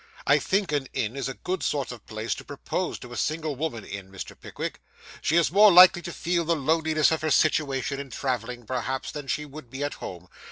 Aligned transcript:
I 0.25 0.39
think 0.39 0.71
an 0.71 0.87
inn 0.93 1.15
is 1.15 1.29
a 1.29 1.35
good 1.35 1.61
sort 1.61 1.91
of 1.91 1.97
a 1.97 2.01
place 2.01 2.33
to 2.33 2.43
propose 2.43 2.97
to 2.97 3.11
a 3.13 3.15
single 3.15 3.55
woman 3.55 3.85
in, 3.85 4.09
Mr. 4.11 4.35
Pickwick. 4.35 4.81
She 5.21 5.35
is 5.37 5.51
more 5.51 5.71
likely 5.71 6.01
to 6.01 6.11
feel 6.11 6.43
the 6.43 6.55
loneliness 6.55 7.11
of 7.11 7.21
her 7.21 7.29
situation 7.29 7.99
in 7.99 8.09
travelling, 8.09 8.65
perhaps, 8.65 9.11
than 9.11 9.27
she 9.27 9.45
would 9.45 9.69
be 9.69 9.83
at 9.83 9.93
home. 10.01 10.27